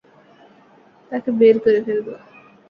তাকে 1.11 1.29
বের 1.31 1.55
করে 1.63 1.79
ফেলবো। 1.85 2.13